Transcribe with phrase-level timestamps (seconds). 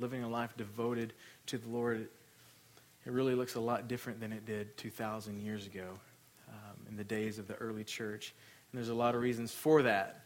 [0.00, 1.12] living a life devoted
[1.46, 2.08] to the Lord,
[3.06, 5.88] it really looks a lot different than it did 2,000 years ago
[6.48, 8.34] um, in the days of the early church.
[8.70, 10.22] And there's a lot of reasons for that.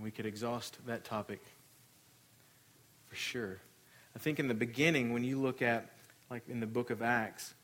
[0.00, 1.40] We could exhaust that topic
[3.08, 3.58] for sure.
[4.14, 5.90] I think in the beginning, when you look at,
[6.30, 7.54] like in the book of Acts,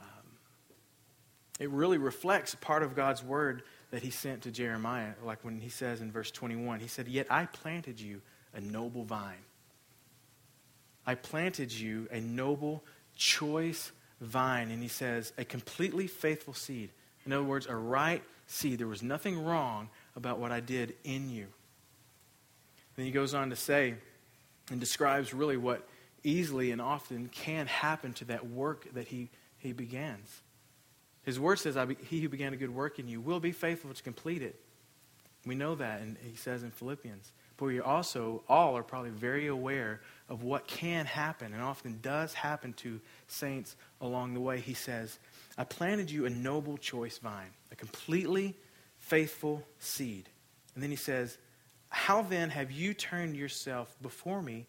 [0.00, 0.26] um,
[1.60, 5.12] it really reflects part of God's word that he sent to Jeremiah.
[5.22, 8.20] Like when he says in verse 21, he said, Yet I planted you
[8.54, 9.36] a noble vine.
[11.08, 12.84] I planted you a noble,
[13.16, 14.70] choice vine.
[14.70, 16.90] And he says, a completely faithful seed.
[17.24, 18.78] In other words, a right seed.
[18.78, 21.46] There was nothing wrong about what I did in you.
[22.94, 23.94] Then he goes on to say,
[24.70, 25.88] and describes really what
[26.24, 30.42] easily and often can happen to that work that he, he begins.
[31.22, 31.78] His word says,
[32.10, 34.60] He who began a good work in you will be faithful to complete it.
[35.46, 37.32] We know that, and he says in Philippians.
[37.58, 42.32] But we also all are probably very aware of what can happen and often does
[42.32, 44.60] happen to saints along the way.
[44.60, 45.18] He says,
[45.58, 48.54] I planted you a noble choice vine, a completely
[48.98, 50.28] faithful seed.
[50.74, 51.36] And then he says,
[51.88, 54.66] How then have you turned yourself before me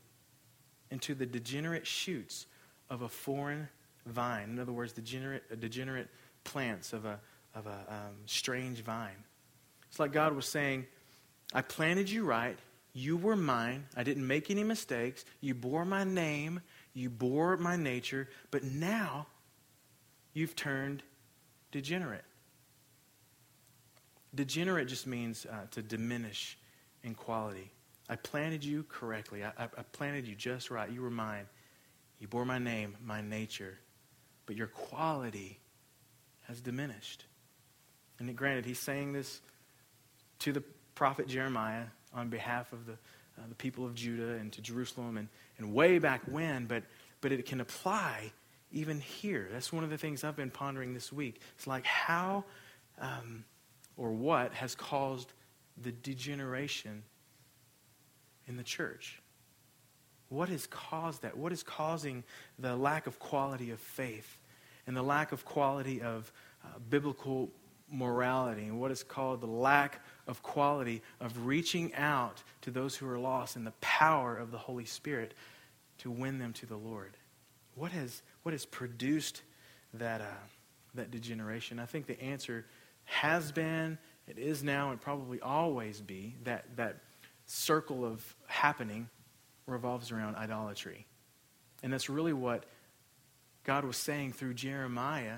[0.90, 2.48] into the degenerate shoots
[2.90, 3.70] of a foreign
[4.08, 4.50] vine?
[4.50, 6.08] In other words, degenerate, degenerate
[6.44, 7.20] plants of a,
[7.54, 9.23] of a um, strange vine.
[9.90, 10.88] It's like God was saying,
[11.54, 12.58] I planted you right.
[13.00, 13.86] You were mine.
[13.95, 15.23] I didn't make any mistakes.
[15.39, 16.59] You bore my name.
[16.94, 18.28] You bore my nature.
[18.52, 19.28] But now
[20.33, 21.02] you've turned
[21.72, 22.25] degenerate.
[24.36, 26.58] Degenerate just means uh, to diminish
[27.02, 27.72] in quality.
[28.09, 29.45] I planted you correctly.
[29.45, 30.92] I, I, I planted you just right.
[30.92, 31.45] You were mine.
[32.20, 33.80] You bore my name, my nature.
[34.45, 35.58] But your quality
[36.50, 37.23] has diminished.
[38.20, 39.39] And granted, he's saying this
[40.39, 40.64] to the
[40.95, 45.28] prophet Jeremiah on behalf of the, uh, the people of Judah and to Jerusalem and,
[45.58, 46.84] and way back when, but,
[47.22, 48.32] but it can apply
[48.72, 49.48] even here.
[49.52, 51.42] That's one of the things I've been pondering this week.
[51.56, 52.44] It's like how
[53.00, 53.44] um,
[53.98, 55.33] or what has caused
[55.82, 57.04] the degeneration
[58.48, 59.22] in the church?
[60.30, 61.38] What has caused that?
[61.38, 62.23] What is causing
[62.58, 64.38] the lack of quality of faith
[64.88, 66.32] and the lack of quality of
[66.64, 67.50] uh, biblical
[67.92, 73.10] morality and what is called the lack of quality of reaching out to those who
[73.10, 75.34] are lost and the power of the Holy Spirit
[75.98, 77.17] to win them to the Lord.
[77.76, 79.42] What has, what has produced
[79.95, 80.45] that, uh,
[80.95, 81.80] that degeneration?
[81.80, 82.66] I think the answer
[83.06, 83.98] has been,
[84.28, 86.98] it is now, and probably always be that, that
[87.48, 89.10] circle of happening
[89.66, 91.06] revolves around idolatry.
[91.82, 92.66] And that's really what
[93.64, 95.38] God was saying through Jeremiah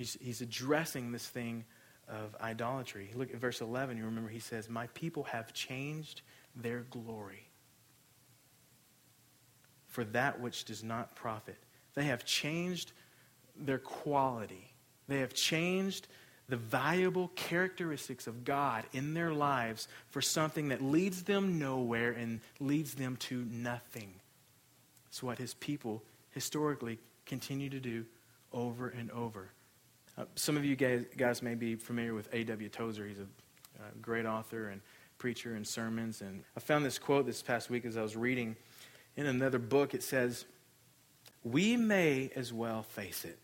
[0.00, 1.66] He's, he's addressing this thing
[2.10, 3.10] of idolatry.
[3.14, 3.96] Look at verse 11.
[3.96, 6.22] You remember he says, My people have changed
[6.56, 7.50] their glory
[9.90, 11.58] for that which does not profit.
[11.94, 12.92] They have changed
[13.56, 14.72] their quality.
[15.08, 16.06] They have changed
[16.48, 22.40] the valuable characteristics of God in their lives for something that leads them nowhere and
[22.58, 24.12] leads them to nothing.
[25.08, 28.04] It's what his people historically continue to do
[28.52, 29.50] over and over.
[30.20, 32.68] Uh, some of you guys, guys, may be familiar with A.W.
[32.68, 33.06] Tozer.
[33.06, 34.82] He's a uh, great author and
[35.16, 36.20] preacher and sermons.
[36.20, 38.54] And I found this quote this past week as I was reading
[39.16, 39.94] in another book.
[39.94, 40.44] It says,
[41.42, 43.38] We may as well face it.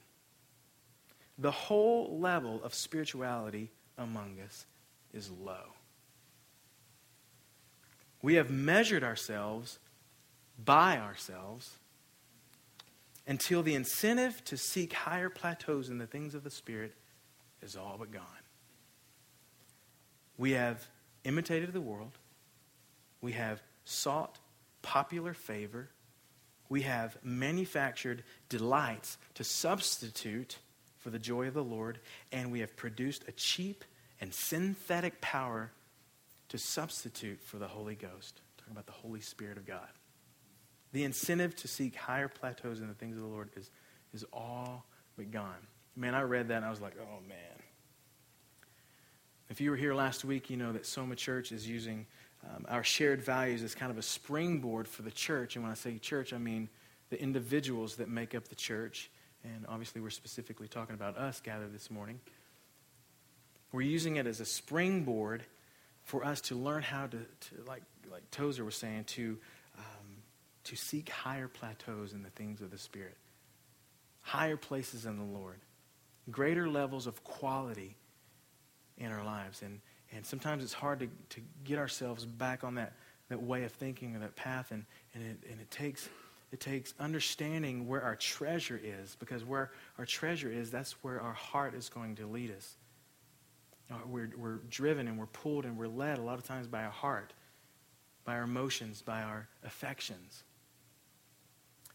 [1.39, 4.67] The whole level of spirituality among us
[5.15, 5.73] is low.
[8.21, 9.79] We have measured ourselves
[10.63, 11.71] by ourselves
[13.27, 16.95] until the incentive to seek higher plateaus in the things of the Spirit
[17.63, 18.23] is all but gone.
[20.39, 20.87] We have
[21.25, 22.19] imitated the world.
[23.21, 24.39] We have sought
[24.83, 25.89] popular favor.
[26.69, 30.59] We have manufactured delights to substitute
[30.99, 31.99] for the joy of the Lord.
[32.33, 33.85] And we have produced a cheap
[34.21, 35.73] and synthetic power
[36.49, 38.41] to substitute for the Holy Ghost.
[38.59, 39.89] Talking about the Holy Spirit of God.
[40.97, 43.71] The incentive to seek higher plateaus in the things of the Lord is,
[44.15, 44.87] is all
[45.19, 45.67] but gone.
[45.95, 47.37] Man, I read that and I was like, oh man.
[49.51, 52.07] If you were here last week, you know that Soma Church is using
[52.43, 55.55] um, our shared values as kind of a springboard for the church.
[55.55, 56.71] And when I say church, I mean
[57.11, 59.11] the individuals that make up the church.
[59.45, 62.21] And obviously, we're specifically talking about us gathered this morning.
[63.71, 65.45] We're using it as a springboard
[66.05, 69.37] for us to learn how to, to like, like Tozer was saying, to
[70.67, 73.17] to seek higher plateaus in the things of the Spirit,
[74.23, 75.61] higher places in the Lord,
[76.31, 77.97] greater levels of quality
[78.99, 79.63] in our lives.
[79.63, 79.81] And,
[80.13, 82.95] and sometimes it's hard to, to get ourselves back on that,
[83.29, 84.85] that way of thinking or that path, and,
[85.15, 86.09] and, it, and it, takes,
[86.51, 91.33] it takes understanding where our treasure is, because where our treasure is, that's where our
[91.33, 92.77] heart is going to lead us.
[93.89, 96.83] Uh, we're, we're driven and we're pulled and we're led a lot of times by
[96.83, 97.33] our heart,
[98.25, 100.43] by our emotions, by our affections.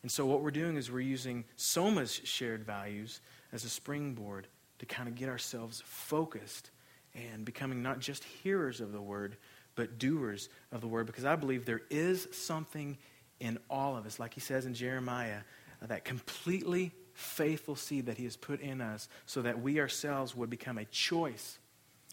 [0.01, 3.21] And so, what we're doing is we're using Soma's shared values
[3.53, 4.47] as a springboard
[4.79, 6.71] to kind of get ourselves focused
[7.13, 9.37] and becoming not just hearers of the word,
[9.75, 11.05] but doers of the word.
[11.05, 12.97] Because I believe there is something
[13.39, 15.39] in all of us, like he says in Jeremiah,
[15.81, 20.35] uh, that completely faithful seed that he has put in us so that we ourselves
[20.35, 21.59] would become a choice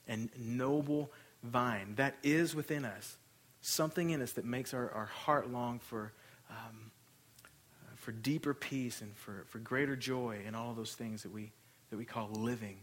[0.07, 1.13] and noble
[1.43, 3.17] vine that is within us.
[3.61, 6.13] Something in us that makes our, our heart long for,
[6.51, 6.88] um,
[8.09, 11.53] for deeper peace and for, for greater joy and all those things that we,
[11.91, 12.79] that we call living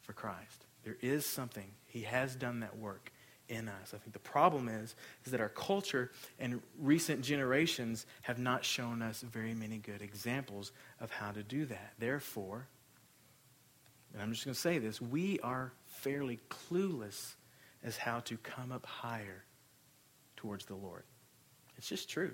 [0.00, 0.64] for Christ.
[0.84, 1.66] There is something.
[1.84, 3.12] He has done that work
[3.50, 3.92] in us.
[3.92, 4.94] I think the problem is,
[5.26, 10.72] is that our culture and recent generations have not shown us very many good examples
[10.98, 11.92] of how to do that.
[11.98, 12.66] Therefore,
[14.14, 17.34] and I'm just going to say this, we are fairly clueless
[17.84, 19.44] as how to come up higher
[20.38, 21.02] towards the Lord.
[21.76, 22.32] It's just true.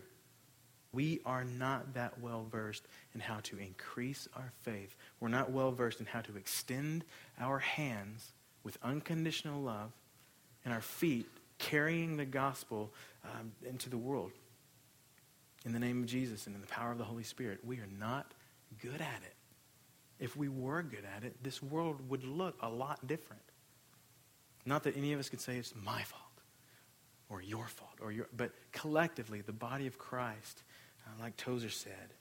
[0.93, 4.95] We are not that well versed in how to increase our faith.
[5.21, 7.05] We're not well versed in how to extend
[7.39, 8.33] our hands
[8.65, 9.93] with unconditional love
[10.65, 11.27] and our feet
[11.59, 12.93] carrying the gospel
[13.25, 14.33] um, into the world.
[15.65, 17.89] In the name of Jesus and in the power of the Holy Spirit, we are
[17.99, 18.33] not
[18.81, 19.35] good at it.
[20.19, 23.43] If we were good at it, this world would look a lot different.
[24.65, 26.23] Not that any of us could say it's my fault
[27.29, 30.63] or your fault, or your, but collectively, the body of Christ,
[31.07, 32.13] uh, like Tozer said,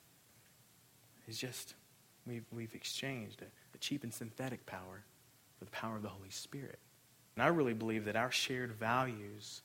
[1.28, 1.74] it's just,
[2.28, 5.04] we've, we've exchanged a, a cheap and synthetic power
[5.58, 6.80] for the power of the Holy Spirit.
[7.36, 9.62] And I really believe that our shared values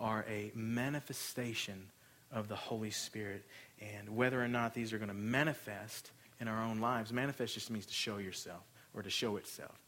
[0.00, 1.90] are a manifestation
[2.32, 3.44] of the Holy Spirit.
[3.80, 6.10] And whether or not these are going to manifest
[6.40, 8.62] in our own lives, manifest just means to show yourself
[8.94, 9.78] or to show itself.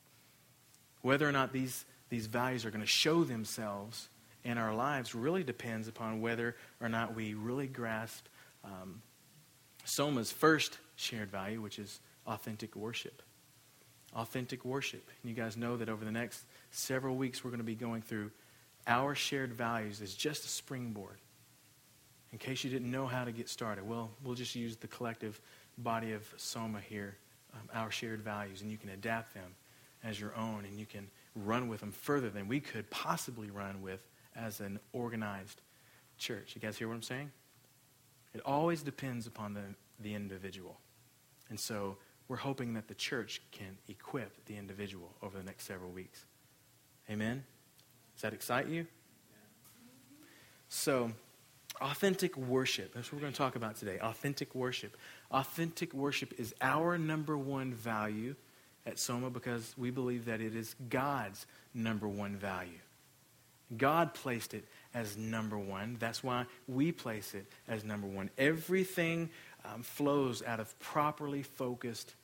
[1.02, 4.08] Whether or not these, these values are going to show themselves
[4.44, 8.26] in our lives really depends upon whether or not we really grasp
[8.64, 9.02] um,
[9.84, 13.22] Soma's first shared value, which is authentic worship.
[14.14, 15.08] Authentic worship.
[15.22, 18.02] And you guys know that over the next several weeks, we're going to be going
[18.02, 18.30] through
[18.86, 21.18] our shared values as just a springboard.
[22.32, 25.40] In case you didn't know how to get started, well, we'll just use the collective
[25.78, 27.16] body of Soma here,
[27.54, 29.54] um, our shared values, and you can adapt them
[30.04, 33.82] as your own, and you can run with them further than we could possibly run
[33.82, 34.00] with
[34.34, 35.60] as an organized
[36.18, 36.52] church.
[36.54, 37.30] You guys hear what I'm saying?
[38.36, 39.62] It always depends upon the,
[39.98, 40.78] the individual.
[41.48, 41.96] And so
[42.28, 46.26] we're hoping that the church can equip the individual over the next several weeks.
[47.08, 47.44] Amen?
[48.14, 48.86] Does that excite you?
[50.68, 51.12] So,
[51.80, 52.92] authentic worship.
[52.92, 53.98] That's what we're going to talk about today.
[54.00, 54.98] Authentic worship.
[55.30, 58.34] Authentic worship is our number one value
[58.84, 62.80] at Soma because we believe that it is God's number one value.
[63.74, 64.66] God placed it
[64.96, 65.96] as number one.
[66.00, 68.30] That's why we place it as number one.
[68.38, 69.28] Everything
[69.64, 72.14] um, flows out of properly focused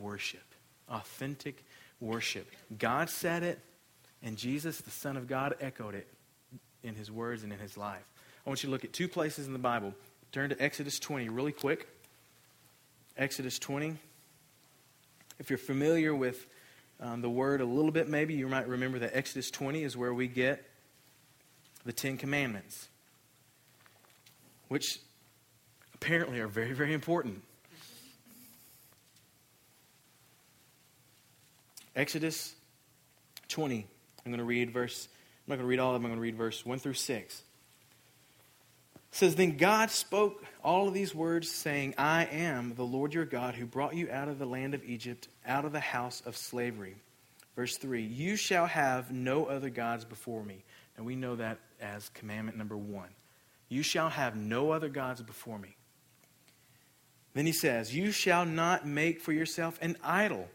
[0.00, 0.44] worship,
[0.88, 1.64] authentic
[2.00, 2.48] worship.
[2.78, 3.58] God said it,
[4.22, 6.06] and Jesus, the Son of God, echoed it
[6.84, 8.04] in his words and in his life.
[8.46, 9.92] I want you to look at two places in the Bible.
[10.30, 11.88] Turn to Exodus 20 really quick.
[13.16, 13.96] Exodus 20.
[15.40, 16.46] If you're familiar with
[17.00, 20.14] um, the word a little bit, maybe you might remember that Exodus 20 is where
[20.14, 20.64] we get
[21.84, 22.88] the Ten Commandments,
[24.68, 25.00] which
[25.94, 27.42] apparently are very, very important.
[31.96, 32.54] Exodus
[33.48, 33.86] 20.
[34.24, 35.08] I'm going to read verse,
[35.46, 36.94] I'm not going to read all of them, I'm going to read verse 1 through
[36.94, 37.42] 6.
[38.94, 43.26] It says, Then God spoke all of these words, saying, I am the Lord your
[43.26, 46.36] God who brought you out of the land of Egypt, out of the house of
[46.36, 46.96] slavery.
[47.54, 50.64] Verse 3 You shall have no other gods before me.
[50.96, 53.10] And we know that as commandment number one.
[53.68, 55.76] You shall have no other gods before me.
[57.34, 60.48] Then he says, You shall not make for yourself an idol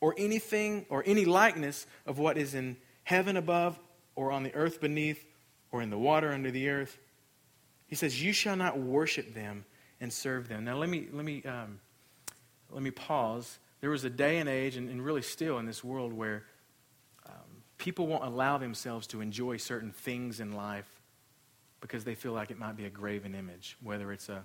[0.00, 3.78] or anything or any likeness of what is in heaven above
[4.14, 5.24] or on the earth beneath
[5.72, 6.98] or in the water under the earth.
[7.86, 9.64] He says, You shall not worship them
[10.00, 10.64] and serve them.
[10.64, 11.80] Now, let me, let me, um,
[12.70, 13.58] let me pause.
[13.80, 16.44] There was a day and age, and, and really still in this world, where
[17.78, 20.88] people won't allow themselves to enjoy certain things in life
[21.80, 24.44] because they feel like it might be a graven image, whether it's a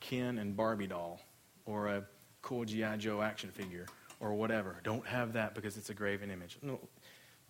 [0.00, 1.20] Ken and Barbie doll
[1.66, 2.04] or a
[2.42, 2.96] cool G.I.
[2.98, 3.86] Joe action figure
[4.20, 4.76] or whatever.
[4.84, 6.58] Don't have that because it's a graven image.
[6.62, 6.78] No.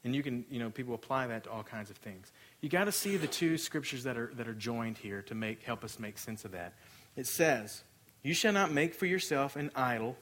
[0.05, 2.33] And you can, you know, people apply that to all kinds of things.
[2.61, 5.63] You got to see the two scriptures that are, that are joined here to make,
[5.63, 6.75] help us make sense of that.
[7.17, 7.83] It says,
[8.23, 10.17] You shall not make for yourself an idol,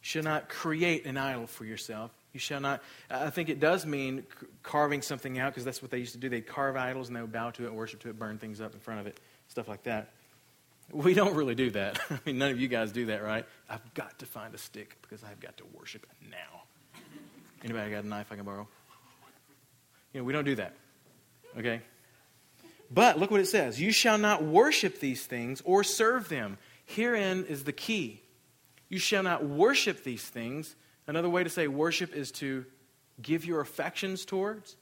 [0.00, 2.10] shall not create an idol for yourself.
[2.36, 4.22] You shall not, I think it does mean
[4.62, 6.28] carving something out because that's what they used to do.
[6.28, 8.74] They'd carve idols and they would bow to it, worship to it, burn things up
[8.74, 10.10] in front of it, stuff like that.
[10.92, 11.98] We don't really do that.
[12.10, 13.46] I mean, none of you guys do that, right?
[13.70, 16.64] I've got to find a stick because I've got to worship now.
[17.64, 18.68] Anybody got a knife I can borrow?
[20.12, 20.74] You know, we don't do that.
[21.56, 21.80] Okay?
[22.90, 26.58] But look what it says You shall not worship these things or serve them.
[26.84, 28.20] Herein is the key.
[28.90, 30.76] You shall not worship these things.
[31.06, 32.64] Another way to say worship is to
[33.20, 34.76] give your affections towards,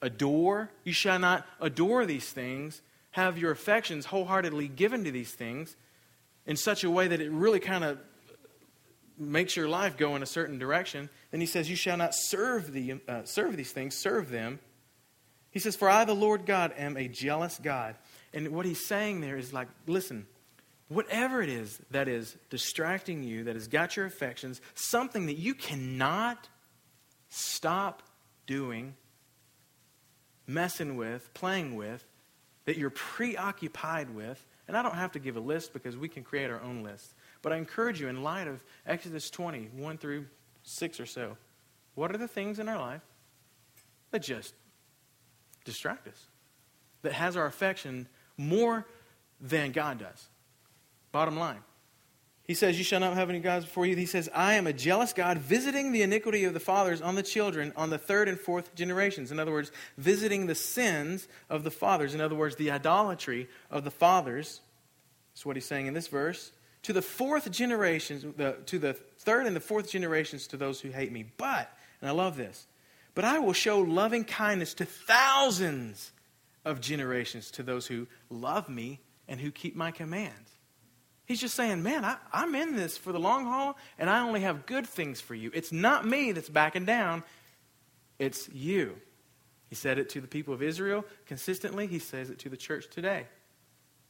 [0.00, 0.70] adore.
[0.84, 2.82] You shall not adore these things
[3.12, 5.76] have your affections wholeheartedly given to these things
[6.46, 7.98] in such a way that it really kind of
[9.18, 12.72] makes your life go in a certain direction, then he says, You shall not serve,
[12.72, 14.58] the, uh, serve these things, serve them.
[15.50, 17.96] He says, For I, the Lord God, am a jealous God.
[18.32, 20.26] And what he's saying there is like, listen,
[20.94, 25.54] whatever it is that is distracting you, that has got your affections, something that you
[25.54, 26.48] cannot
[27.28, 28.02] stop
[28.46, 28.94] doing,
[30.46, 32.04] messing with, playing with,
[32.64, 36.22] that you're preoccupied with, and I don't have to give a list because we can
[36.22, 37.14] create our own list.
[37.42, 40.26] But I encourage you, in light of Exodus 20, 1 through
[40.62, 41.36] 6 or so,
[41.94, 43.02] what are the things in our life
[44.12, 44.54] that just
[45.64, 46.26] distract us?
[47.02, 48.06] That has our affection
[48.36, 48.86] more
[49.40, 50.28] than God does?
[51.12, 51.60] Bottom line.
[52.44, 53.94] He says, You shall not have any gods before you.
[53.94, 57.22] He says, I am a jealous God, visiting the iniquity of the fathers on the
[57.22, 59.30] children on the third and fourth generations.
[59.30, 62.14] In other words, visiting the sins of the fathers.
[62.14, 64.60] In other words, the idolatry of the fathers.
[65.32, 66.50] That's what he's saying in this verse.
[66.84, 70.90] To the fourth generations, the, to the third and the fourth generations to those who
[70.90, 71.26] hate me.
[71.36, 72.66] But, and I love this,
[73.14, 76.10] but I will show loving kindness to thousands
[76.64, 80.51] of generations to those who love me and who keep my commands.
[81.32, 84.40] He's just saying, man, I, I'm in this for the long haul, and I only
[84.40, 85.50] have good things for you.
[85.54, 87.22] It's not me that's backing down,
[88.18, 88.96] it's you.
[89.70, 92.90] He said it to the people of Israel consistently, he says it to the church
[92.90, 93.28] today.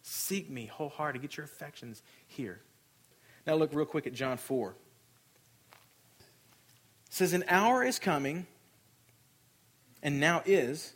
[0.03, 1.21] Seek me wholeheartedly.
[1.25, 2.61] Get your affections here.
[3.47, 4.71] Now look real quick at John 4.
[4.71, 4.75] It
[7.09, 8.49] says, An hour is coming,
[10.03, 10.93] and now is,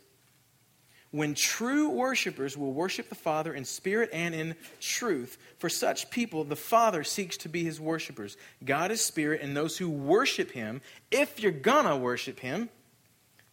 [1.17, 5.39] when true worshipers will worship the Father in spirit and in truth.
[5.57, 8.37] For such people, the Father seeks to be his worshipers.
[8.63, 12.69] God is spirit, and those who worship him, if you're gonna worship him,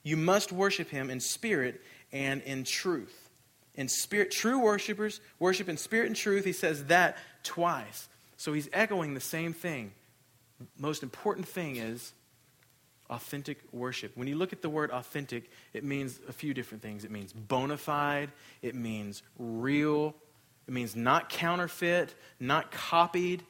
[0.03, 1.81] you must worship him in spirit
[2.13, 3.31] and in truth.
[3.77, 6.45] In spirit, true worshipers worship in spirit and truth.
[6.45, 8.11] He says that twice.
[8.37, 9.93] So he's echoing the same thing.
[10.79, 12.13] Most important thing is
[13.15, 14.17] authentic worship.
[14.17, 17.05] When you look at the word authentic, it means a few different things.
[17.05, 20.15] It means bona fide, it means real,
[20.67, 23.45] it means not counterfeit, not copied.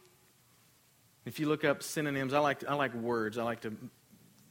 [1.24, 3.38] If you look up synonyms, I like, I like words.
[3.38, 3.74] I like to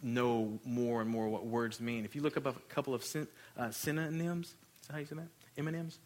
[0.01, 2.03] know more and more what words mean.
[2.05, 3.27] If you look up a couple of syn,
[3.57, 5.27] uh, synonyms, is that how you say that?
[5.57, 5.99] M&Ms?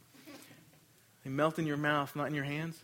[1.23, 2.83] They melt in your mouth, not in your hands.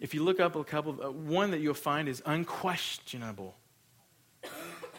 [0.00, 3.54] If you look up a couple, of, uh, one that you'll find is unquestionable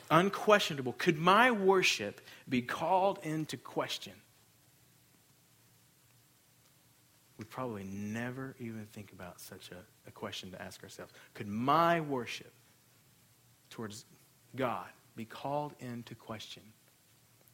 [0.10, 0.94] unquestionable.
[0.94, 4.14] Could my worship be called into question?
[7.38, 11.14] We probably never even think about such a, a, question to ask ourselves.
[11.36, 12.52] Could my worship
[13.70, 14.06] towards
[14.56, 16.64] God be called into question?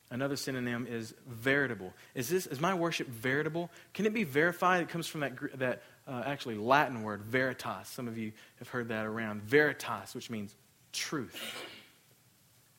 [0.10, 1.92] Another synonym is veritable.
[2.14, 3.72] Is this is my worship veritable?
[3.94, 4.84] Can it be verified?
[4.84, 7.88] It comes from that that uh, actually Latin word veritas.
[7.88, 9.42] Some of you have heard that around.
[9.42, 10.56] Veritas, which means
[10.92, 11.36] truth.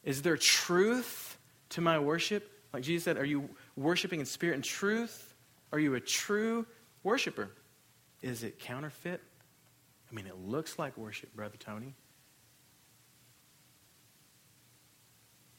[0.05, 1.39] Is there truth
[1.71, 2.51] to my worship?
[2.73, 5.35] Like Jesus said, are you worshiping in spirit and truth?
[5.73, 6.67] Are you a true
[7.03, 7.51] worshiper?
[8.23, 9.21] Is it counterfeit?
[10.11, 11.95] I mean, it looks like worship, Brother Tony.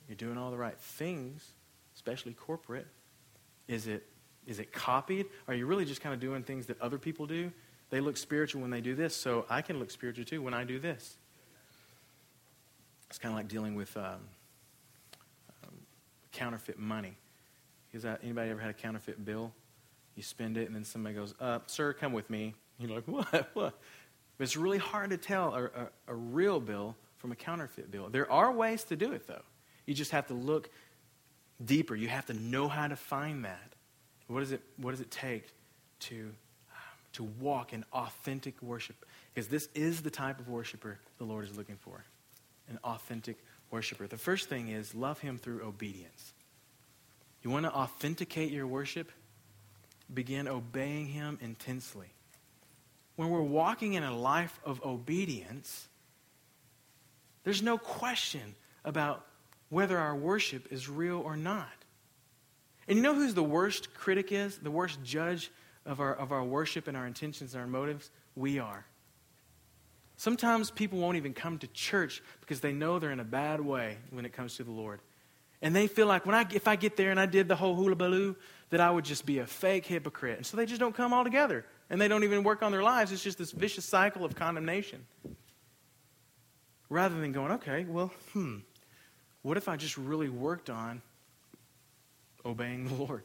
[0.08, 1.44] You're doing all the right things,
[1.96, 2.88] especially corporate.
[3.68, 4.06] Is it,
[4.46, 5.26] is it copied?
[5.48, 7.52] Are you really just kind of doing things that other people do?
[7.90, 10.64] They look spiritual when they do this, so I can look spiritual too when I
[10.64, 11.18] do this.
[13.16, 14.20] It's kind of like dealing with um,
[15.64, 15.72] um,
[16.34, 17.16] counterfeit money.
[17.94, 19.54] Is that anybody ever had a counterfeit bill?
[20.18, 23.52] You spend it, and then somebody goes, uh, "Sir, come with me." You're like, "What?
[23.54, 23.80] What?"
[24.38, 28.10] But it's really hard to tell a, a, a real bill from a counterfeit bill.
[28.10, 29.44] There are ways to do it, though.
[29.86, 30.70] You just have to look
[31.64, 31.96] deeper.
[31.96, 33.76] You have to know how to find that.
[34.28, 35.48] What does it, what does it take
[36.02, 36.34] to,
[37.14, 39.06] to walk in authentic worship?
[39.34, 42.04] Because this is the type of worshiper the Lord is looking for
[42.70, 43.38] an authentic
[43.72, 44.08] worshiper.
[44.08, 46.34] The first thing is love him through obedience.
[47.44, 49.12] You want to authenticate your worship?
[50.14, 52.08] Begin obeying him intensely.
[53.16, 55.88] When we're walking in a life of obedience,
[57.44, 59.26] there's no question about
[59.70, 61.68] whether our worship is real or not.
[62.88, 64.58] And you know who's the worst critic is?
[64.58, 65.52] The worst judge
[65.86, 68.10] of our, of our worship and our intentions and our motives?
[68.36, 68.86] We are.
[70.18, 73.98] Sometimes people won't even come to church because they know they're in a bad way
[74.12, 75.02] when it comes to the Lord.
[75.62, 77.76] And they feel like when I, if I get there and I did the whole
[77.76, 78.36] hula baloo,
[78.70, 80.38] that I would just be a fake hypocrite.
[80.38, 81.66] And so they just don't come all together.
[81.90, 83.12] And they don't even work on their lives.
[83.12, 85.06] It's just this vicious cycle of condemnation.
[86.90, 88.58] Rather than going, okay, well, hmm,
[89.42, 91.02] what if I just really worked on
[92.46, 93.24] obeying the Lord,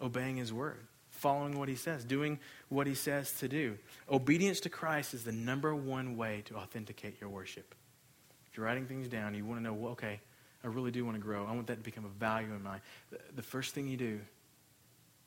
[0.00, 0.86] obeying His word,
[1.24, 2.38] following what He says, doing
[2.68, 3.78] what He says to do?
[4.10, 7.74] Obedience to Christ is the number one way to authenticate your worship.
[8.50, 10.20] If you're writing things down, you want to know, well, okay,
[10.62, 11.46] I really do want to grow.
[11.46, 12.78] I want that to become a value in my.
[13.34, 14.20] The first thing you do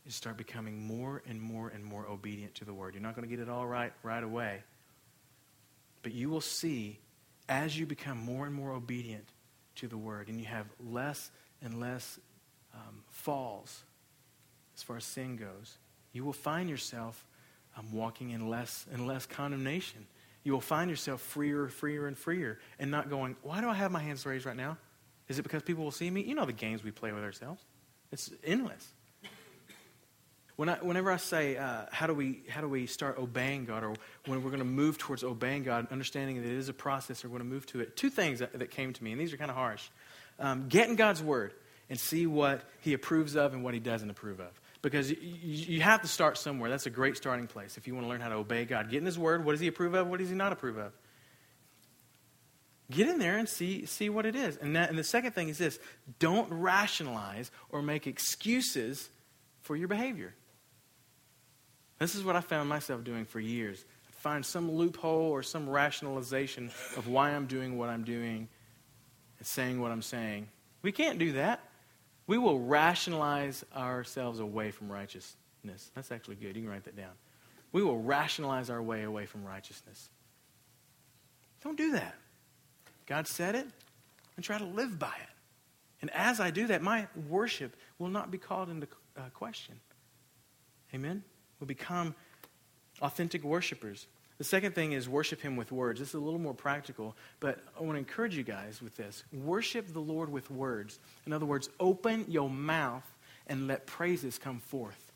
[0.05, 2.93] is start becoming more and more and more obedient to the word.
[2.93, 4.61] You're not going to get it all right right away,
[6.03, 6.99] but you will see
[7.49, 9.25] as you become more and more obedient
[9.77, 11.31] to the word, and you have less
[11.63, 12.19] and less
[12.75, 13.83] um, falls
[14.77, 15.79] as far as sin goes,
[16.17, 17.23] you will find yourself
[17.77, 20.07] um, walking in less and less condemnation.
[20.43, 23.91] You will find yourself freer, freer, and freer, and not going, Why do I have
[23.91, 24.77] my hands raised right now?
[25.27, 26.21] Is it because people will see me?
[26.21, 27.61] You know the games we play with ourselves.
[28.11, 28.87] It's endless.
[30.55, 33.83] When I, whenever I say, uh, how, do we, how do we start obeying God,
[33.83, 33.93] or
[34.25, 37.29] when we're going to move towards obeying God, understanding that it is a process, we're
[37.29, 39.37] going to move to it, two things that, that came to me, and these are
[39.37, 39.87] kind of harsh.
[40.39, 41.53] Um, get in God's Word
[41.91, 44.59] and see what He approves of and what He doesn't approve of.
[44.81, 46.69] Because you, have to start somewhere.
[46.69, 48.89] That's a great starting place if you want to learn how to obey God.
[48.89, 49.43] Get in His Word.
[49.43, 50.07] What does He approve of?
[50.07, 50.93] What does He not approve of?
[52.89, 54.55] Get in there and see, see what it is.
[54.57, 55.79] And, that, and the second thing is this
[56.19, 59.09] don't rationalize or make excuses
[59.61, 60.33] for your behavior.
[61.99, 63.83] This is what I found myself doing for years.
[64.07, 68.47] I'd find some loophole or some rationalization of why I'm doing what I'm doing
[69.39, 70.47] and saying what I'm saying.
[70.81, 71.66] We can't do that.
[72.27, 75.91] We will rationalize ourselves away from righteousness.
[75.95, 76.55] That's actually good.
[76.55, 77.13] You can write that down.
[77.71, 80.09] We will rationalize our way away from righteousness.
[81.63, 82.15] Don't do that.
[83.05, 83.67] God said it,
[84.35, 85.29] and try to live by it.
[86.01, 88.87] And as I do that, my worship will not be called into
[89.17, 89.75] uh, question.
[90.93, 91.23] Amen?
[91.59, 92.13] We'll become
[93.01, 94.07] authentic worshipers.
[94.37, 95.99] The second thing is worship Him with words.
[95.99, 99.23] This is a little more practical, but I want to encourage you guys with this.
[99.33, 100.99] Worship the Lord with words.
[101.25, 103.05] In other words, open your mouth
[103.47, 105.11] and let praises come forth.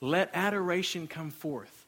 [0.00, 1.86] Let adoration come forth.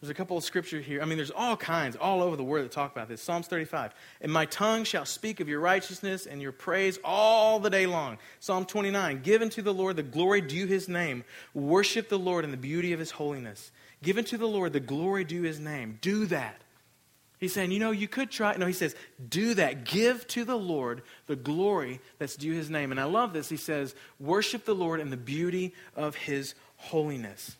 [0.00, 1.00] There's a couple of scripture here.
[1.00, 3.22] I mean, there's all kinds, all over the word that talk about this.
[3.22, 3.94] Psalms 35.
[4.20, 8.18] And my tongue shall speak of your righteousness and your praise all the day long.
[8.38, 9.22] Psalm 29.
[9.22, 11.24] Give unto the Lord the glory due his name.
[11.54, 13.72] Worship the Lord in the beauty of his holiness.
[14.06, 15.98] Give unto the Lord the glory due his name.
[16.00, 16.60] Do that.
[17.40, 18.54] He's saying, you know, you could try.
[18.54, 18.94] No, he says,
[19.28, 19.82] do that.
[19.82, 22.92] Give to the Lord the glory that's due his name.
[22.92, 23.48] And I love this.
[23.48, 27.56] He says, worship the Lord in the beauty of his holiness.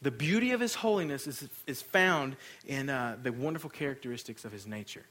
[0.00, 2.36] The beauty of his holiness is, is found
[2.66, 5.04] in uh, the wonderful characteristics of his nature.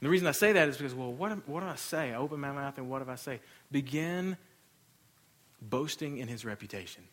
[0.00, 2.12] And the reason I say that is because, well, what, what do I say?
[2.12, 3.38] I open my mouth and what do I say?
[3.70, 4.36] Begin
[5.62, 7.04] boasting in his reputation.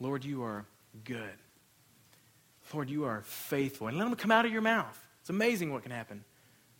[0.00, 0.64] Lord, you are
[1.04, 1.22] good.
[2.72, 3.88] Lord, you are faithful.
[3.88, 4.98] And let them come out of your mouth.
[5.20, 6.24] It's amazing what can happen.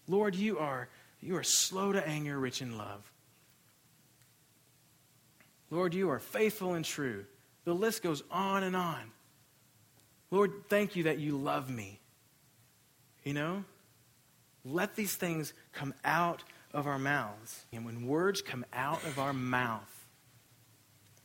[0.08, 0.88] Lord, you are,
[1.20, 3.10] you are slow to anger, rich in love.
[5.70, 7.24] Lord, you are faithful and true.
[7.64, 9.00] The list goes on and on.
[10.30, 12.00] Lord, thank you that you love me.
[13.24, 13.64] You know?
[14.64, 17.64] Let these things come out of our mouths.
[17.72, 19.95] And when words come out of our mouth,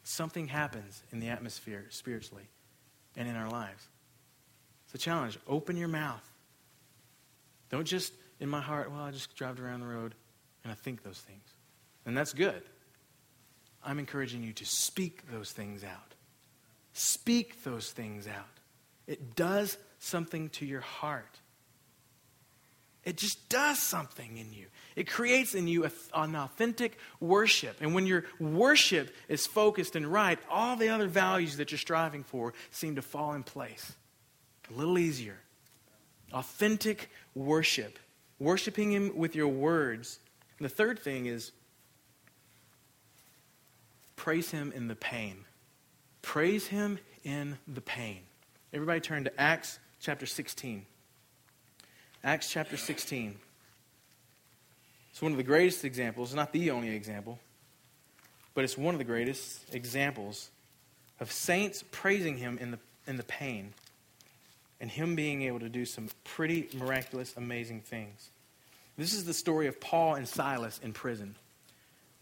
[0.03, 2.47] something happens in the atmosphere spiritually
[3.15, 3.87] and in our lives.
[4.85, 5.37] It's a challenge.
[5.47, 6.23] Open your mouth.
[7.69, 10.15] Don't just, in my heart, well, I just drive around the road
[10.63, 11.43] and I think those things.
[12.05, 12.61] And that's good.
[13.83, 16.13] I'm encouraging you to speak those things out.
[16.93, 18.59] Speak those things out.
[19.07, 21.39] It does something to your heart.
[23.03, 24.67] It just does something in you.
[24.95, 27.77] It creates in you a, an authentic worship.
[27.81, 32.23] And when your worship is focused and right, all the other values that you're striving
[32.23, 33.93] for seem to fall in place.
[34.69, 35.39] A little easier.
[36.31, 37.97] Authentic worship.
[38.37, 40.19] Worshiping Him with your words.
[40.59, 41.51] And the third thing is
[44.15, 45.45] praise Him in the pain.
[46.21, 48.21] Praise him in the pain.
[48.73, 50.85] Everybody turn to Acts chapter 16.
[52.23, 53.35] Acts chapter 16.
[55.09, 57.39] It's one of the greatest examples, not the only example,
[58.53, 60.51] but it's one of the greatest examples
[61.19, 63.73] of saints praising him in the, in the pain
[64.79, 68.29] and him being able to do some pretty miraculous, amazing things.
[68.97, 71.35] This is the story of Paul and Silas in prison.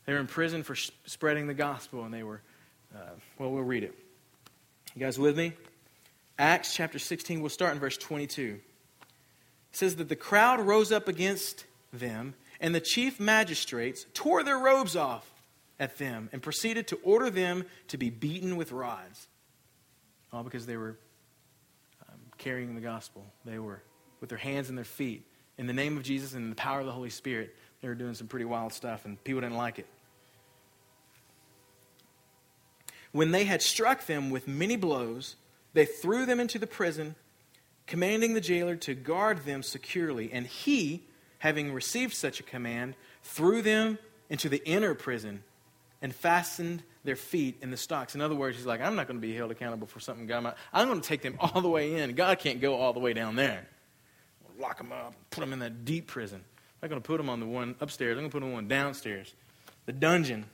[0.06, 2.42] They were in prison for sh- spreading the gospel, and they were,
[2.96, 3.94] uh, well, we'll read it.
[4.96, 5.54] You guys with me?
[6.38, 8.60] Acts chapter 16, we'll start in verse 22.
[9.72, 14.96] Says that the crowd rose up against them, and the chief magistrates tore their robes
[14.96, 15.30] off
[15.80, 19.28] at them and proceeded to order them to be beaten with rods.
[20.34, 20.98] All because they were
[22.10, 23.26] um, carrying the gospel.
[23.46, 23.82] They were
[24.20, 25.26] with their hands and their feet.
[25.58, 27.96] In the name of Jesus and in the power of the Holy Spirit, they were
[27.96, 29.88] doing some pretty wild stuff, and people didn't like it.
[33.12, 35.36] When they had struck them with many blows,
[35.74, 37.16] they threw them into the prison,
[37.90, 40.32] commanding the jailer to guard them securely.
[40.32, 41.04] And he,
[41.40, 43.98] having received such a command, threw them
[44.30, 45.44] into the inner prison
[46.02, 48.14] and fastened their feet in the stocks.
[48.14, 50.44] In other words, he's like, I'm not going to be held accountable for something God
[50.44, 50.54] might.
[50.72, 52.14] I'm going to take them all the way in.
[52.14, 53.68] God can't go all the way down there.
[54.60, 56.42] Lock them up, put them in that deep prison.
[56.44, 58.18] I'm not going to put them on the one upstairs.
[58.18, 59.34] I'm going to put them on one downstairs.
[59.86, 60.46] The dungeon.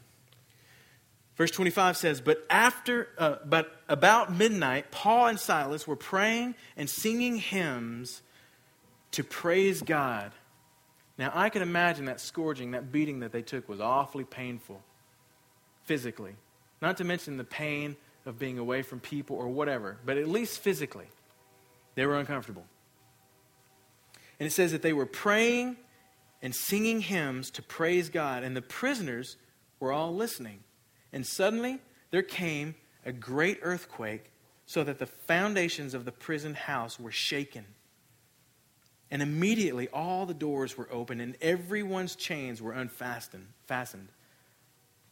[1.38, 6.90] Verse 25 says, But after, uh, but about midnight, Paul and Silas were praying and
[6.90, 8.22] singing hymns
[9.12, 10.32] to praise God.
[11.18, 14.82] Now, I can imagine that scourging, that beating that they took was awfully painful
[15.84, 16.36] physically.
[16.82, 17.96] Not to mention the pain
[18.26, 21.08] of being away from people or whatever, but at least physically,
[21.96, 22.66] they were uncomfortable.
[24.40, 25.78] And it says that they were praying
[26.42, 29.38] and singing hymns to praise God, and the prisoners
[29.80, 30.60] were all listening.
[31.16, 31.80] And suddenly
[32.12, 32.76] there came
[33.06, 34.32] a great earthquake,
[34.68, 37.66] so that the foundations of the prison house were shaken.
[39.10, 43.48] And immediately all the doors were opened, and everyone's chains were unfastened.
[43.68, 44.10] Fastened.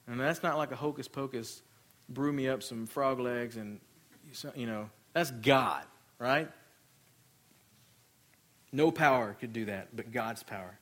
[0.07, 1.61] And that's not like a hocus pocus,
[2.09, 3.79] brew me up some frog legs and,
[4.55, 5.83] you know, that's God,
[6.19, 6.51] right?
[8.71, 10.79] No power could do that, but God's power.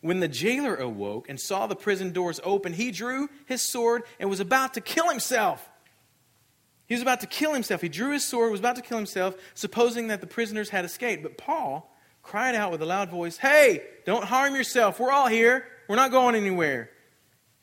[0.00, 4.30] When the jailer awoke and saw the prison doors open, he drew his sword and
[4.30, 5.68] was about to kill himself.
[6.86, 7.82] He was about to kill himself.
[7.82, 11.22] He drew his sword, was about to kill himself, supposing that the prisoners had escaped.
[11.22, 15.00] But Paul cried out with a loud voice, Hey, don't harm yourself.
[15.00, 15.66] We're all here.
[15.88, 16.90] We're not going anywhere.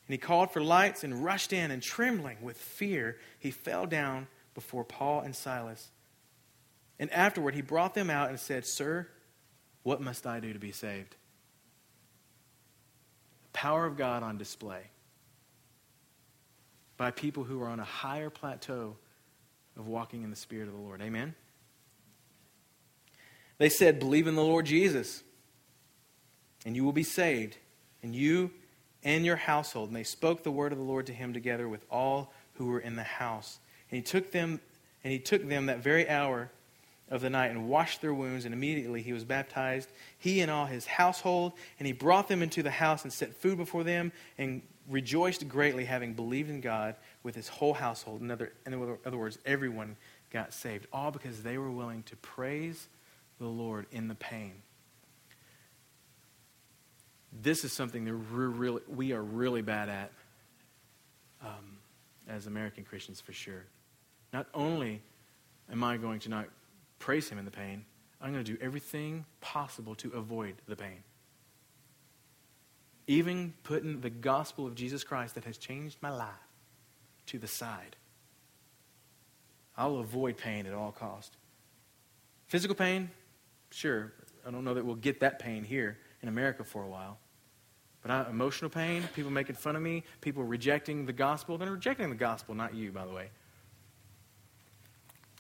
[0.07, 4.27] And he called for lights and rushed in, and trembling with fear, he fell down
[4.53, 5.89] before Paul and Silas.
[6.99, 9.07] And afterward, he brought them out and said, Sir,
[9.83, 11.15] what must I do to be saved?
[13.55, 14.81] Power of God on display
[16.97, 18.97] by people who are on a higher plateau
[19.77, 21.01] of walking in the Spirit of the Lord.
[21.01, 21.33] Amen?
[23.57, 25.23] They said, Believe in the Lord Jesus,
[26.65, 27.55] and you will be saved
[28.03, 28.51] and you
[29.05, 29.87] and your household.
[29.87, 32.81] And they spoke the word of the Lord to him together with all who were
[32.81, 33.59] in the house.
[33.89, 34.59] And he took them,
[35.01, 36.51] and he took them that very hour
[37.09, 40.65] of the night and washed their wounds, and immediately he was baptized, he and all
[40.65, 41.53] his household.
[41.79, 45.85] And he brought them into the house and set food before them, and rejoiced greatly,
[45.85, 48.21] having believed in God with his whole household.
[48.21, 49.95] In other, in other words, everyone
[50.31, 52.87] got saved, all because they were willing to praise
[53.39, 54.61] the Lord in the pain
[57.41, 60.11] this is something that we're really, we are really bad at
[61.43, 61.77] um,
[62.27, 63.63] as American Christians for sure.
[64.33, 65.01] Not only
[65.71, 66.45] am I going to not
[67.05, 67.85] praise Him in the pain,
[68.19, 71.03] I'm going to do everything possible to avoid the pain.
[73.05, 76.33] Even putting the gospel of Jesus Christ that has changed my life
[77.27, 77.95] to the side.
[79.77, 81.37] I'll avoid pain at all cost.
[82.47, 83.11] Physical pain,
[83.69, 84.11] sure.
[84.47, 87.19] I don't know that we'll get that pain here in America for a while.
[88.01, 91.59] But I, emotional pain, people making fun of me, people rejecting the gospel.
[91.59, 93.29] They're rejecting the gospel, not you, by the way.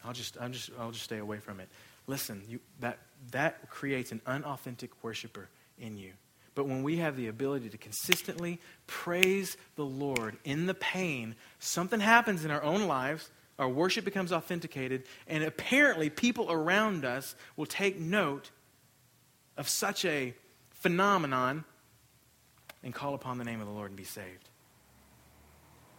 [0.05, 1.67] I'll just, I'll just, I'll just stay away from it.
[2.07, 2.99] Listen, you, that,
[3.31, 6.11] that creates an unauthentic worshiper in you.
[6.53, 11.99] But when we have the ability to consistently praise the Lord in the pain, something
[11.99, 13.29] happens in our own lives.
[13.59, 18.51] Our worship becomes authenticated, and apparently, people around us will take note
[19.57, 20.33] of such a
[20.71, 21.63] phenomenon
[22.83, 24.49] and call upon the name of the Lord and be saved.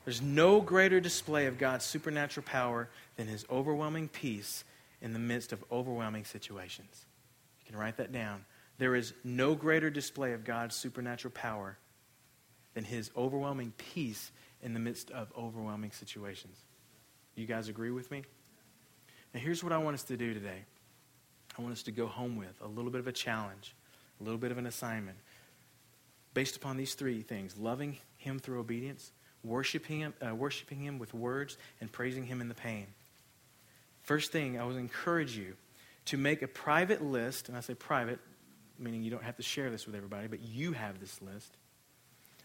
[0.07, 4.62] There's no greater display of God's supernatural power than his overwhelming peace
[5.03, 7.05] in the midst of overwhelming situations.
[7.59, 8.45] You can write that down.
[8.79, 11.77] There is no greater display of God's supernatural power
[12.75, 14.31] than his overwhelming peace
[14.62, 16.57] in the midst of overwhelming situations.
[17.35, 18.23] You guys agree with me?
[19.35, 20.64] Now, here's what I want us to do today
[21.59, 23.75] I want us to go home with a little bit of a challenge,
[24.21, 25.19] a little bit of an assignment
[26.33, 29.11] based upon these three things loving Him through obedience,
[29.46, 32.87] worshiping Him, uh, worshiping him with words, and praising Him in the pain.
[34.02, 35.54] First thing, I would encourage you
[36.06, 38.20] to make a private list, and I say private,
[38.78, 41.56] meaning you don't have to share this with everybody, but you have this list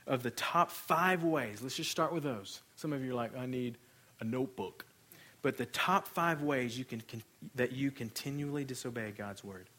[0.07, 1.61] of the top five ways.
[1.61, 2.61] Let's just start with those.
[2.75, 3.77] Some of you are like, I need
[4.19, 4.85] a notebook.
[5.41, 7.23] But the top five ways you can, can
[7.55, 9.69] that you continually disobey God's word.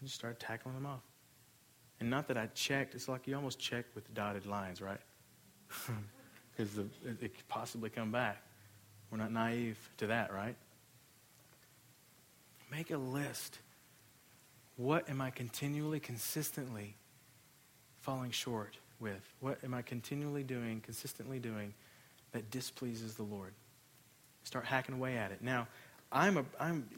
[0.00, 1.02] I just start tackling them off.
[2.00, 5.00] And not that I checked, it's like you almost check with dotted lines, right?
[6.56, 8.42] Because it, could possibly come back.
[9.10, 10.54] We're not naive to that, right?
[12.70, 13.58] Make a list.
[14.76, 16.96] What am I continually, consistently
[18.00, 19.22] falling short with?
[19.40, 21.72] What am I continually doing, consistently doing
[22.32, 23.54] that displeases the Lord?
[24.44, 25.42] Start hacking away at it.
[25.42, 25.66] Now,
[26.12, 26.88] I'm a, I'm,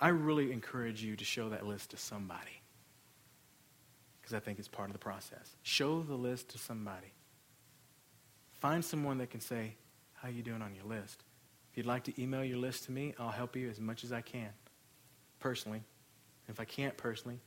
[0.00, 2.60] I really encourage you to show that list to somebody
[4.20, 5.56] because I think it's part of the process.
[5.62, 7.12] Show the list to somebody.
[8.62, 9.74] Find someone that can say,
[10.14, 11.24] how you doing on your list?
[11.72, 14.12] If you'd like to email your list to me, I'll help you as much as
[14.12, 14.50] I can,
[15.40, 15.82] personally.
[16.46, 17.40] If I can't personally,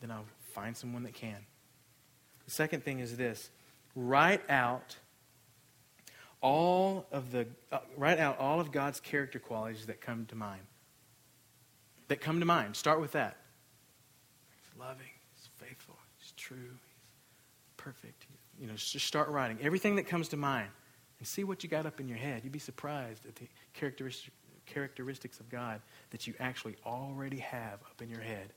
[0.00, 1.38] then I'll find someone that can.
[2.44, 3.50] The second thing is this
[3.96, 4.96] write out
[6.40, 10.62] all of the uh, write out all of God's character qualities that come to mind.
[12.06, 12.76] That come to mind.
[12.76, 13.38] Start with that.
[14.54, 15.02] He's loving,
[15.34, 18.26] he's faithful, he's true, he's perfect.
[18.62, 20.68] You know, just start writing everything that comes to mind
[21.18, 22.42] and see what you got up in your head.
[22.44, 24.32] You'd be surprised at the characteristic,
[24.66, 28.52] characteristics of God that you actually already have up in your head.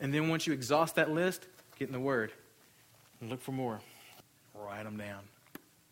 [0.00, 1.46] And then once you exhaust that list,
[1.78, 2.32] get in the Word
[3.20, 3.78] and look for more.
[4.54, 5.20] Write them down.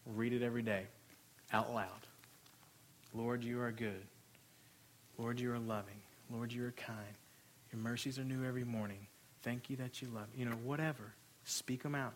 [0.06, 0.86] Read it every day
[1.52, 2.06] out loud.
[3.12, 4.06] Lord, you are good.
[5.18, 6.00] Lord, you are loving.
[6.32, 7.14] Lord, you are kind.
[7.70, 9.06] Your mercies are new every morning.
[9.42, 10.28] Thank you that you love.
[10.34, 11.12] You know, whatever.
[11.50, 12.14] Speak them out.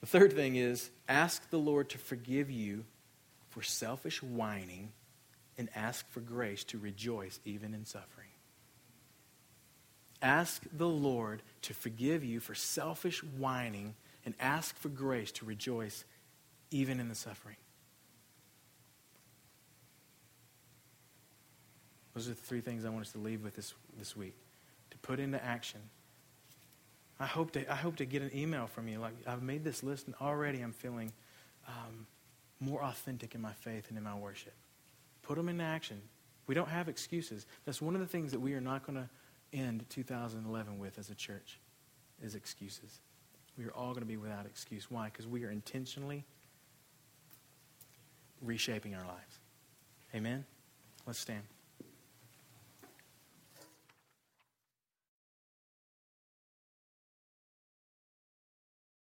[0.00, 2.84] The third thing is ask the Lord to forgive you
[3.50, 4.92] for selfish whining
[5.58, 8.28] and ask for grace to rejoice even in suffering.
[10.22, 16.04] Ask the Lord to forgive you for selfish whining and ask for grace to rejoice
[16.70, 17.56] even in the suffering.
[22.14, 24.36] Those are the three things I want us to leave with this, this week
[24.90, 25.80] to put into action.
[27.22, 28.98] I hope, to, I hope to get an email from you.
[28.98, 31.12] Like, I've made this list and already I'm feeling
[31.68, 32.08] um,
[32.58, 34.54] more authentic in my faith and in my worship.
[35.22, 36.02] Put them into action.
[36.48, 37.46] We don't have excuses.
[37.64, 39.08] That's one of the things that we are not going to
[39.56, 41.60] end 2011 with as a church
[42.20, 42.98] is excuses.
[43.56, 44.90] We are all going to be without excuse.
[44.90, 45.04] Why?
[45.04, 46.24] Because we are intentionally
[48.40, 49.38] reshaping our lives.
[50.12, 50.44] Amen?
[51.06, 51.42] Let's stand.